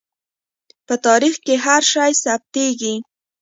[0.87, 2.95] په تاریخ کې هر شی ثبتېږي.